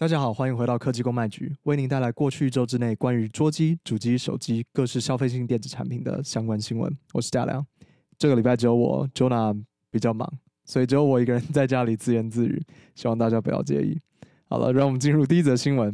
[0.00, 6.96] 大家好，欢迎回到科技公卖局，为您带来过去一周之内关于桌机、主机、手机各式消费性电子产品的相关新闻。
[7.14, 7.66] 我是嘉良。
[8.16, 10.32] 这个礼拜只有我 Jonah 比较忙，
[10.64, 12.62] 所以只有我一个人在家里自言自语，
[12.94, 14.00] 希望大家不要介意。
[14.44, 15.92] 好了，让我们进入第一则新闻。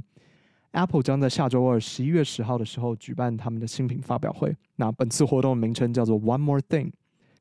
[0.73, 4.55] Apple 将在下周二十一月十号的时候举办他们的新品发表会。
[4.77, 6.93] 那本次活动的名称叫做 One More Thing。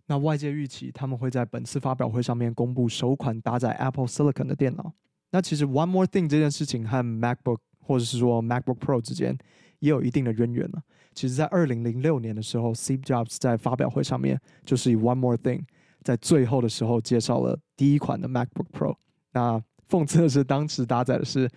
[0.07, 4.93] 那外界预期他们会在本次发表会上面公布首款搭载 Apple Silicon 的电脑。
[5.34, 9.35] 那其实 One More Thing 这件事情和 MacBook 或者是说 MacBook Pro 之间
[9.80, 10.81] 也有一定的渊源了。
[11.16, 15.63] 其实，在二零零六年的时候，Steve Jobs 在发表会上面就是以 One More Thing
[16.03, 18.95] 在最后的时候介绍了第一款的 MacBook Pro。
[19.31, 21.50] 那讽刺的是，当时搭载的是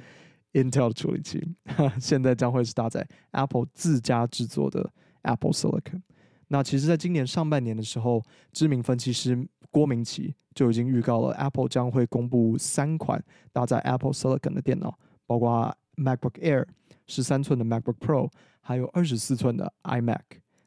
[0.54, 1.54] Intel 的处理器，
[2.00, 4.90] 现在将会是搭载 Apple 自家制作的
[5.22, 6.00] Apple Silicon。
[6.48, 16.66] 那其实，在今年上半年的时候，知名分析师郭明奇就已经预告了，Apple 将会公布三款搭载 Apple Silicon 的电脑，包括 MacBook Air、
[17.06, 20.20] 十三寸的 MacBook Pro，还有二十四寸的 iMac。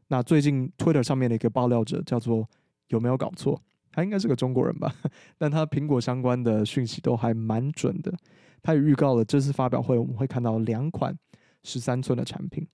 [0.07, 2.47] 那最近 Twitter 上面的一个爆料者叫做
[2.87, 3.61] 有没有搞错？
[3.91, 4.93] 他应该是个中国人吧？
[5.37, 8.13] 但他苹果相关的讯息都还蛮准的。
[8.61, 11.17] 他也预告了这次发表会我们会看到两款
[11.63, 12.67] 十三寸的产品。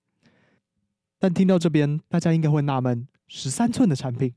[1.17, 4.33] 但听到这边，大家应该会纳闷：十三寸的产品，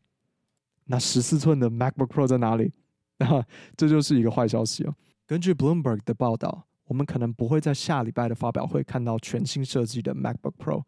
[0.88, 2.72] 那十四寸的 MacBook Pro 在哪里？
[3.18, 3.44] 啊，
[3.76, 4.94] 这就是一个坏消息哦。
[5.26, 10.82] 根据 Bloomberg 的报道，我们可能不会在下礼拜的发表会看到全新设计的 MacBook Pro。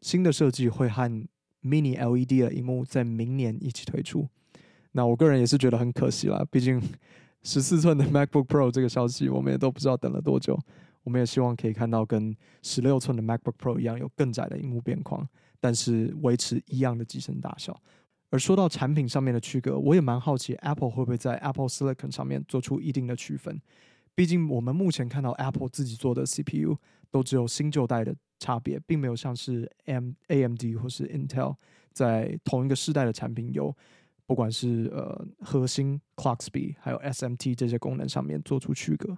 [0.00, 1.26] 新的设计会和
[1.62, 4.28] Mini LED 的荧幕在明年一起推出。
[4.92, 6.82] 那我个人也是觉得很可惜啦，毕竟
[7.42, 10.58] 十四寸的 MacBook Pro 这个消息，我们也都不知道等了多久。
[11.02, 15.26] 我们也希望可以看到跟十六寸的 MacBook Pro 一样，有更窄的荧幕边框，
[15.60, 17.78] 但是维持一样的机身大小。
[18.30, 23.60] 而说到产品上面的区隔，我也蛮好奇 Apple 会不会在 Apple Silicon 上面做出一定的区分。
[24.14, 26.76] 毕竟我们目前看到 Apple 自己做的 CPU
[27.10, 31.56] 都只有新旧代的差别，并没有像是 M AMD 或是 Intel
[31.92, 33.76] 在同一个世代的产品有，
[34.26, 39.16] 不管是呃核心 Clock Speed 还有 SMT 这些功能上面做出区隔。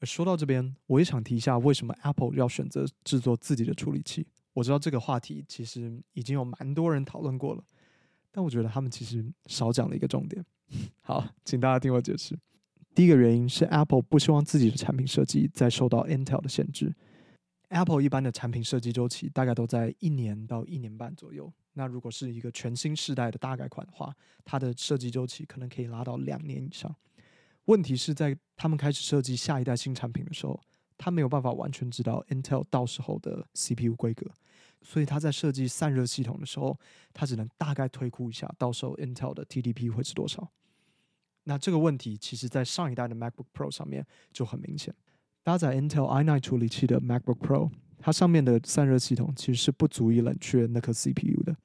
[0.00, 4.26] 而说到这边，我也想提一下，为什么 Apple 要选择制作自己的处理器？
[4.52, 7.64] 我知道这个话题其实已经有蛮多人讨论过了，
[8.36, 10.44] 但我觉得他们其实少讲了一个重点。
[11.00, 12.38] 好，请大家听我解释。
[12.94, 16.94] 第一个原因是 Apple 不希望自己的产品设计再受到 Intel 的限制。
[17.70, 21.50] Apple 一般的产品设计周期大概都在一年到一年半左右。
[21.72, 24.14] 那如果是一个全新世代的大改款的话，
[24.44, 26.94] 它的设计周期可能可以拉到两年以上。
[27.64, 30.60] 问题是在他们开始设计下一代新产品的时候，
[30.98, 34.30] 他没有办法完全知道 Intel 到时候的 CPU 规格，
[34.86, 36.78] 所以他在设计散热系统的时候，
[37.12, 40.48] 他只能大概推估一下到时候 Intel 的 TDP 会是多少。
[41.42, 44.94] 那这个问题其实在上一代的 MacBook Pro 上面就很明显，
[45.42, 51.56] 搭载 Intel i9 处理器的 MacBook Pro，它上面的散热系统其实是不足以冷却那颗 CPU 的，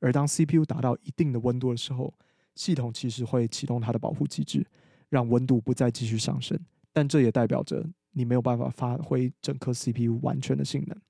[0.00, 2.12] 而当 CPU 达到一定的温度的时候，
[2.56, 4.66] 系统其实会启动它的保护机制。
[5.10, 6.58] 让温度不再继续上升，
[6.92, 11.00] 但这也代表着你没有办法发挥整颗 CPU 完全的性能。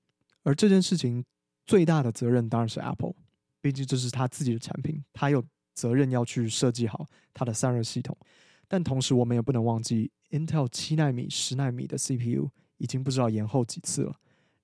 [0.42, 1.24] 而这件事情
[1.66, 3.14] 最大的责任当然是 Apple，
[3.60, 5.42] 毕竟这是他自己的产品，他有
[5.74, 8.16] 责任要去设计好它的散热系统。
[8.68, 14.14] 但同时，我们也不能忘记，Intel 七纳米、十纳米的 CPU 已经不知道延后几次了。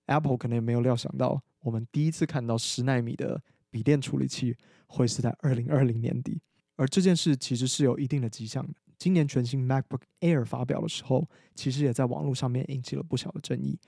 [0.06, 3.40] Apple 可能也没有料想到，我们第一次看到十纳米的
[3.70, 4.56] 笔电处理器
[4.86, 6.40] 会是在二零二零年底。
[6.76, 8.74] 而这件事其实是有一定的迹象的。
[8.98, 13.78] 今年全新 MacBook Air 发表的时候，其实也在网络上面引起了不小的争议。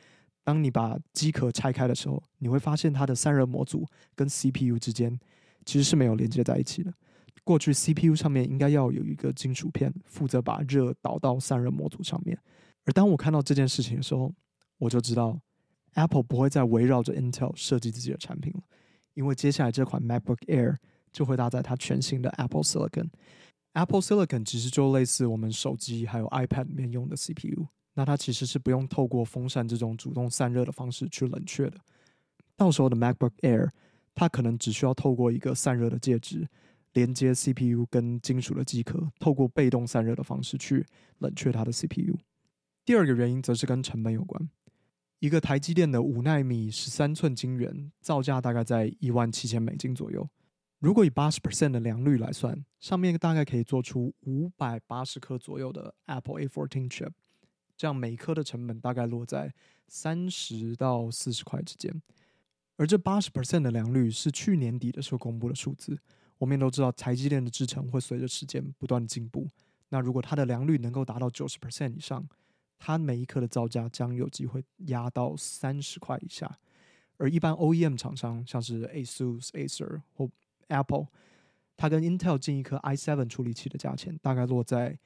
[0.44, 5.18] 当你把机壳拆开的时候，你会发现它的散热模组跟 CPU 之间
[5.64, 6.92] 其实是没有连接在一起的。
[7.44, 12.38] 过去 CPU 上面应该要有一个金属片负责把热导到散热模组上面。
[12.84, 14.32] 而当我看到这件事情的时候，
[14.78, 15.40] 我就知道
[15.94, 18.62] Apple 不会再围绕着 Intel 设计自己的产品了，
[19.14, 20.76] 因为接下来这款 MacBook Air
[21.12, 23.08] 就会搭载它全新的 Apple Silicon。
[23.74, 31.78] Apple Silicon 其实就类似我们手机还有 iPad 里面用的 CPU，那它其实是不用透过风扇这种主动散热的方式去冷却的。
[32.56, 33.70] 到时候的 MacBook Air，
[34.14, 36.48] 它可能只需要透过一个散热的介质
[36.92, 40.86] 连接 CPU 跟金属的机壳，透过被动散热的方式去
[41.18, 42.18] 冷却它的 CPU。
[42.84, 44.50] 第二个原因则是跟成本有关，
[45.18, 50.28] 一个台积电的五纳米十三寸晶圆造价大概在一万七千美金左右。
[50.80, 57.12] 如果以八十 percent 的良率来算，上面大概可以做出五百八十颗左右的 Apple A14 chip，
[57.82, 59.52] 这样每颗的成本大概落在
[59.88, 61.92] 三十到四十块之间。
[62.76, 65.98] 而这八十 percent 的良率是去年底的时候公布的数字。
[66.38, 69.48] 我们也都知道，台积电的制程会随着时间不断进步。
[69.88, 72.24] 那如果它的良率能够达到九十 percent 以上，
[72.78, 76.60] 它每一颗的造价将有机会压到三十块以下。
[77.16, 80.30] 而一般 OEM 厂商，像是 ASUS、Acer 或
[80.68, 81.08] Apple，
[81.76, 84.96] 它跟 Intel 进一颗 i7 处理器的价钱大概落在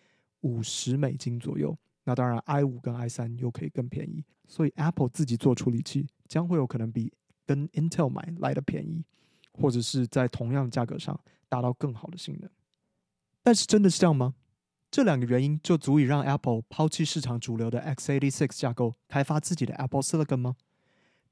[0.42, 1.74] 五十美金左右。
[2.08, 4.24] 那当然，i5 跟 i3 又可以更便宜。
[4.48, 7.12] 所以 Apple 自己做处理器，将会有可能比
[7.44, 9.04] 跟 Intel 买来的便宜，
[9.52, 12.48] 或者是在同样价格上达到更好的性能。
[13.42, 14.34] 但是真的是这样吗？
[14.88, 20.56] 这两个原因就足以让 Apple 抛弃市场主流的 x86 架构，开发自己的 Apple Silicon 吗？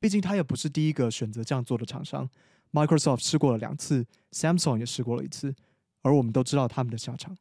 [0.00, 2.28] 毕竟它也不是第一个选择这样做的厂商
[2.72, 5.54] ，Microsoft 试过了两次，Samsung 也试过了一次，
[6.02, 7.38] 而我们都知道他们的下场。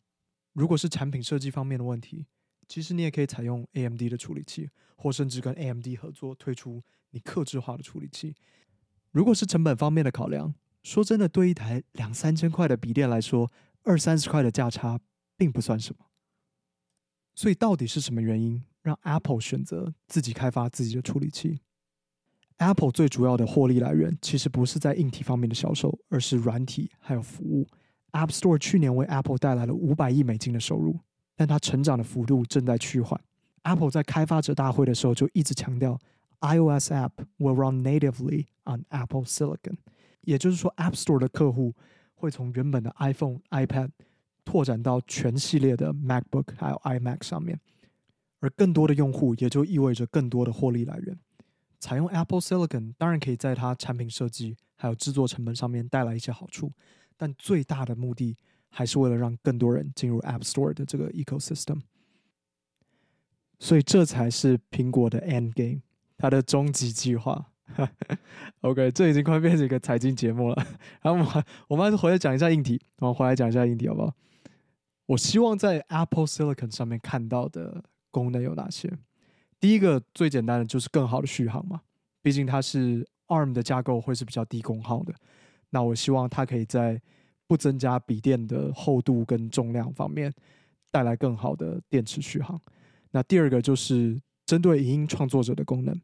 [0.54, 2.28] 如果是产品设计方面的问题，
[2.74, 6.82] 其实你也可以采用 AMD 的处理器，或甚至跟 AMD 合作推出
[7.12, 8.34] 你克制化的处理器。
[9.12, 13.52] 如果是成本方面的考量，说真的，对一台两三千块的笔电来说，
[13.84, 15.00] 二三十块的价差
[15.38, 16.08] 并不算什么。
[17.36, 21.60] 所以，到底是什么原因让 Apple 选择自己开发自己的处理器
[22.58, 27.68] ？Apple 最主要的获利来源其实不是在硬体方面的销售，而是软体还有服务。
[28.14, 31.00] App Store 去年为 Apple 带来了五百亿美金的收入，
[31.36, 33.20] 但它成长的幅度正在趋缓。
[33.64, 36.00] Apple 在开发者大会的时候就一直强调
[36.42, 39.78] ，iOS App will run natively on Apple Silicon，
[40.22, 41.74] 也就是说，App Store 的客户
[42.14, 43.90] 会从原本的 iPhone、iPad
[44.44, 47.60] 拓展到全系列的 MacBook 还有 iMac 上面，
[48.42, 51.18] 而更多的用户也就意味着更多的获利来源。
[51.80, 56.72] 采用 Apple Silicon 当然可以在它产品设计还有制作成本上面带来一些好处，
[57.16, 58.36] 但最大的目的
[58.74, 61.82] 还是为了让更多人进入 App Store 的这个 ecosystem。
[63.60, 65.82] 所以这才是苹果的 end game，
[66.18, 67.52] 它的终极计划。
[68.62, 70.56] OK，这已经快变成一个财经节目了。
[71.02, 74.14] 然后我们我们还是回来讲一下硬体，我们回来讲一下硬体好不好？
[75.06, 78.92] 我希望在 Apple Silicon 上面看到的功能有哪些？
[79.60, 81.82] 第一个最简单的就是更好的续航嘛，
[82.22, 85.14] 毕竟它是 ARM 的架构，会是比较低功耗的。
[85.70, 87.02] 那我希望它可以在
[87.54, 90.34] 不增加笔电的厚度跟重量方面
[90.90, 92.60] 带来更好的电池续航。
[93.12, 95.96] 那第二个就是针对影音创作者的功能。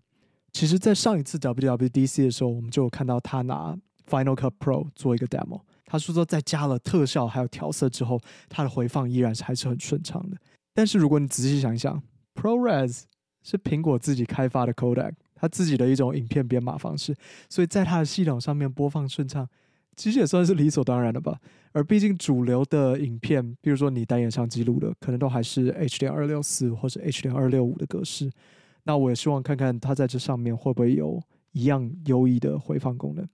[0.53, 3.75] 其实，在上一次 WWDC 的时候，我们就有看到他拿
[4.07, 5.61] Final Cut Pro 做一个 demo。
[5.85, 10.37] 他说说，在加了特效还有调色之后，它的回放依然是还是很顺畅的。
[10.71, 11.99] 但是如果你仔细想一想
[12.35, 13.05] ，ProRes
[13.41, 17.15] 是苹果自己开发的 codec，它自己的一种影片编码方式，
[17.49, 19.49] 所以在它的系统上面播放顺畅，
[19.99, 21.37] 其实也算是理所当然的吧。
[21.73, 28.31] 而毕竟主流的影片，比如说你单眼相机录的，可能都还是 H 点二六四或者 H 点二六五的格式。
[28.83, 33.27] 那我也希望看看它在这上面会不会有一样优异的回放功能。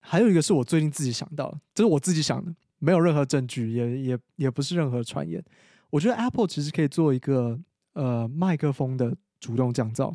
[0.00, 5.42] 还有一个是我最近自己想到，这是我自己想的，没有任何证据，也也也不是任何传言。
[5.90, 7.58] 我觉得 Apple 其实可以做一个
[7.92, 9.16] 呃麦克风的。
[9.40, 10.10] 主动降噪，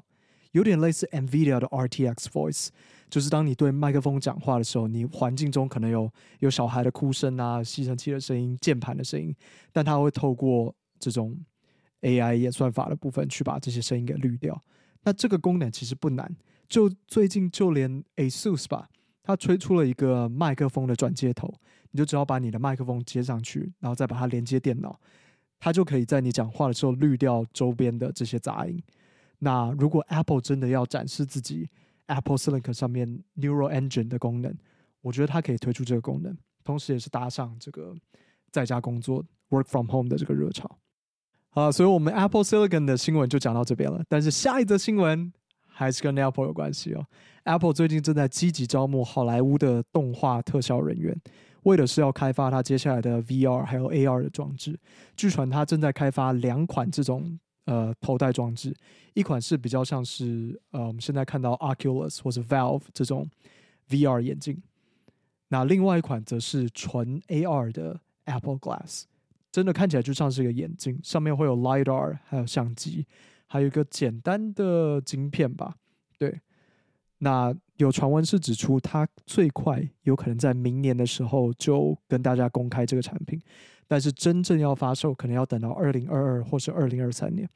[0.53, 2.69] 有点类似 NVIDIA 的 RTX Voice，
[3.09, 9.35] 就是当你对麦克风讲话的时候，你环境中可能有有小孩的哭声啊、吸尘器的声音、键盘的声音，
[9.71, 11.37] 但它会透过这种
[12.01, 14.61] AI 演算法的部分去把这些声音给滤掉。
[15.03, 16.35] 那这个功能其实不难，
[16.67, 18.89] 就最近就连 ASUS 吧，
[19.23, 21.53] 它推出了一个麦克风的转接头，
[21.91, 24.99] 你就只要把你的麦克风接上去，然后再把它连接电脑，
[25.57, 28.81] 它就可以在你讲话的时候滤掉周边的这些杂音。
[29.39, 31.69] 那如果 Apple 真的要展示自己
[32.09, 34.55] Apple Silicon 上面 Neural Engine 的功能，
[35.01, 37.95] 我觉得它可以推出这个功能，同时也是搭上这个
[38.51, 40.79] 在家工作 Work from Home 的这个热潮。
[41.51, 44.03] 好，所以我们 Apple Silicon 的新闻就讲到这边了。
[44.09, 45.31] 但是下一则新闻
[45.65, 47.05] 还是跟 Apple 有关系哦。
[47.43, 51.15] Apple 最近正在积极招募好莱坞的动画特效人员，
[51.63, 54.79] 为的是要开发它接下来的 VR 还有 AR 的装置。
[55.15, 57.39] 据传它正在开发两款这种。
[57.69, 58.75] 呃，头戴装置，
[59.13, 63.29] 一款是比较像是呃，我们现在看到 Oculus 或者 Valve 这种
[63.89, 64.59] VR 眼镜，
[65.49, 69.03] 那另外一款则是纯 AR 的 Apple Glass，
[69.51, 73.05] 真的看起来就像是一个眼镜，上面会有 LiDAR，还有相机，
[73.45, 75.75] 还有一个简单的晶片吧。
[76.17, 76.41] 对，
[77.19, 83.39] 那有传闻是指出，它最快有可能在明年的时候就跟大家公开这个产品。
[83.89, 87.49] 但是真正要发售，可能要等到二零二二或是二零二三年。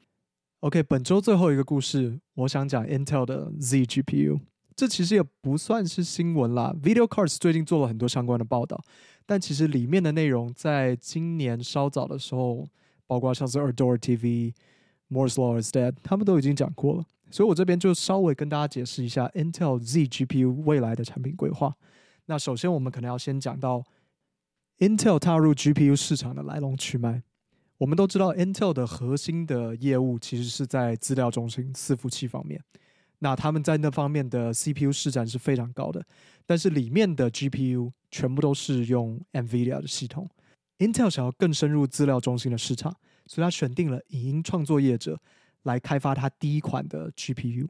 [0.60, 4.40] OK，本周最后一个故事，我想讲 Intel 的 Z GPU。
[4.74, 8.82] 这其实也不算是新闻啦，Video Cards 最近做了很多相关的报道，
[9.24, 12.66] 但其实里面的内容在今年稍早的时候，
[13.06, 14.52] 包括像是 Adore TV、
[15.08, 17.04] Moore's Law is Dead，他们都已经讲过了。
[17.30, 21.72] 所以我这边就稍微跟大家解释一下 Intel Z GPU 未来的产品规划。
[22.26, 23.84] 那首先，我们可能要先讲到。
[24.78, 27.22] Intel 踏入 GPU 市场的来龙去脉，
[27.78, 32.60] 我们都知道，Intel 的核心的业务其实是在资料中心伺服器方面。
[33.20, 36.04] 那他们在那方面的 CPU 市占是非常高的，
[36.44, 40.28] 但是里面的 GPU 全部都是用 NVIDIA 的系统。
[40.78, 42.94] Intel 想要更深入资料中心的市场，
[43.26, 45.18] 所以他选定了影音创作业者
[45.62, 47.68] 来开发他第一款的 GPU，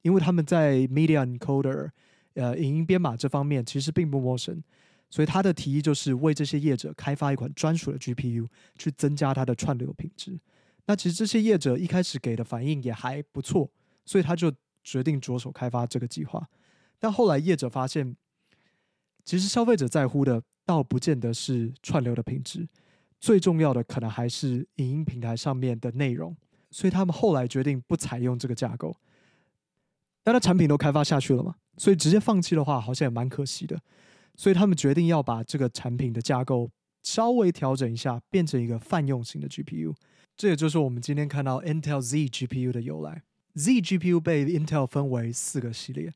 [0.00, 1.90] 因为他们在 Media Encoder，
[2.32, 4.62] 呃，影音编码这方面其实并不陌生。
[5.10, 8.46] 所以他的提议就是为这些业者开发一款专属的 GPU，
[8.78, 10.38] 去增加它的串流品质。
[10.86, 13.70] 那其实这些业者一开始给的反应也还不错，
[14.06, 14.52] 所以他就
[14.82, 16.48] 决定着手开发这个计划。
[16.98, 18.16] 但后来业者发现，
[19.24, 22.68] 其实消费者在乎的倒不见得是串流的品质，
[23.18, 26.36] 最重要的可能还是影音平台上面的内容。
[26.70, 28.96] 所以他们后来决定不采用这个架构。
[30.22, 33.80] 但他产品都开发下去了嘛，所以直接放弃的话，好像也蛮可惜的。
[34.36, 36.70] 所以他们决定要把这个产品的架构
[37.02, 39.94] 稍微调整一下，变成一个泛用型的 GPU。
[40.36, 43.22] 这也就是我们今天看到 Intel Z GPU 的由来。
[43.54, 46.12] Z GPU 被 Intel 分为四个系列。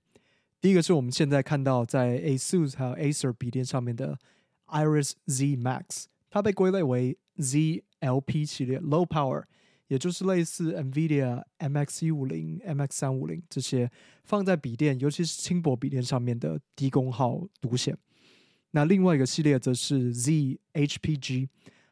[0.61, 4.19] 第一个是我们现在看到在 ASUS 还有 Acer 笔电上面的
[4.69, 9.45] Iris Z Max，它被归类为 ZLP 系列 Low Power。
[9.89, 13.91] 也就是类似 NVIDIA MX 一五零、MX 三五零这些
[14.25, 17.97] 放在笔电，尤其是轻薄笔电上面的低功耗独显。
[18.77, 21.49] 那另外一个系列则是 Z HPG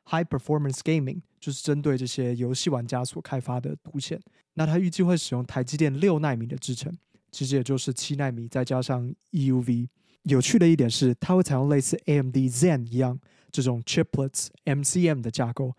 [0.06, 4.20] High Performance Gaming，就是针对这些游戏玩家所开发的独显。
[4.54, 6.92] 那它预计会使用台积电六纳米的制程，
[7.30, 9.86] 其实也就是七纳米再加上 EUV。
[10.24, 13.16] 有趣的一点是，它会采用类似 AMD Zen 一样
[13.52, 15.76] 这种 Chiplets MCM 的架构。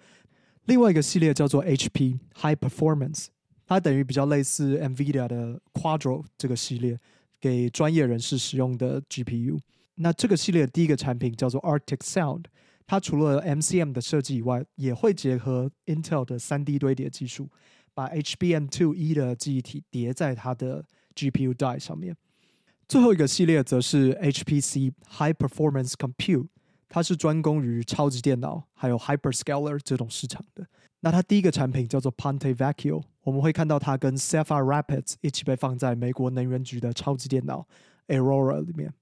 [0.66, 3.26] 另外一个系列叫做 HP High Performance，
[3.68, 6.98] 它等于比较类似 NVIDIA 的 Quadro 这个系列，
[7.42, 9.60] 给专业人士使用的 GPU。
[9.96, 12.46] 那这个系列的第一个产品叫做 Arctic Sound，
[12.86, 17.50] 它除了 MCM 的设计以外，也会结合 Intel 的 3D 堆叠技术，
[17.94, 20.86] 把 HBM2E 的记忆体叠在它的
[21.16, 22.16] GPU die 上面。
[22.88, 26.48] 最后一个系列则是 HPC High Performance Compute。
[26.90, 30.64] 它是专攻于超级电脑还有 hyperscaler 这种市场的。
[31.00, 37.68] 那它第一个产品叫做 Ponte Vecchio，我们会看到它跟 Sapphire Rapids 一起被放在美国能源局的超级电脑
[38.10, 38.94] Aurora 里面。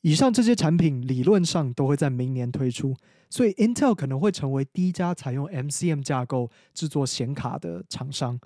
[0.00, 2.96] 以上这些产品理论上都会在明年推出，
[3.28, 8.40] 所以 Intel 可能会成为第一家采用 MCM 架构制作显卡的厂商。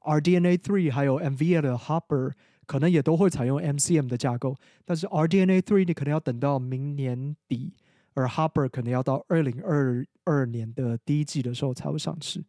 [0.00, 2.32] RDNA 3还有 NVIDIA 的 Hopper。
[2.66, 4.54] 可能也都会采用 MCM 的架构，
[4.84, 7.74] 但是 RDNA 3你可能要等到明年底，
[8.14, 12.44] 而 Hopper 可能要到二零二二年的第一季的时候才会上市。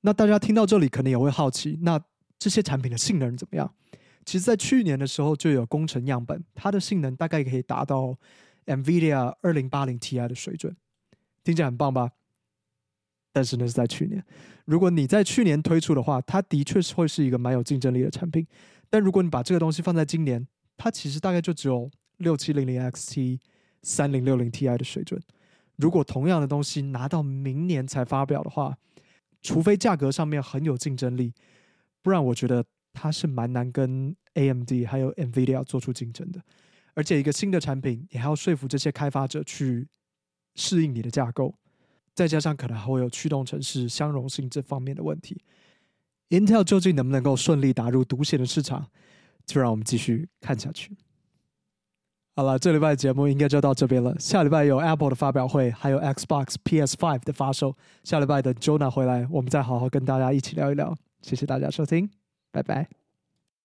[0.00, 2.02] 那大家听到这里可能也会好奇，那
[2.36, 3.72] 这些产品的性能怎么样？
[4.24, 8.18] 其实，在去年的时候就有工程样本，它的性能大概可以达到
[8.66, 10.74] NVIDIA 二零八零 Ti 的水准，
[11.42, 12.10] 听起来很棒吧？
[13.32, 14.24] 但是那是在去年。
[14.64, 18.46] 如果你在去年推出的话，它的确是会是一个蛮有竞争力的产品。
[18.88, 23.40] 但如果你把这个东西放在今年，它其实大概就只有六七零零 XT、
[23.82, 25.20] 三零六零 Ti 的水准。
[25.76, 28.78] 如果同样的东西拿到明年才发表的话，
[29.42, 31.34] 除非价格上面很有竞争力，
[32.00, 32.64] 不然我觉得
[32.94, 36.40] 它是蛮难跟 AMD 还有 NVIDIA 做出竞争的。
[36.94, 39.86] 而且一个新的产品，也还要说服这些开发者去
[40.54, 41.54] 适应你的架构。
[42.14, 45.42] 再加上可能还会有驱动程式相容性这方面的问题
[46.30, 48.88] ，Intel 究竟能不能够顺利打入独显的市场，
[49.44, 50.96] 就让我们继续看下去。
[52.36, 54.16] 好了，这礼拜的节目应该就到这边了。
[54.20, 57.76] 下礼拜有 Apple 的发表会，还有 Xbox PS5 的发售。
[58.04, 60.96] 下礼拜等 Jonah 回来，我们再好好跟大家一起聊一聊。
[61.22, 62.08] 谢谢大家收听，
[62.54, 63.03] 拜拜。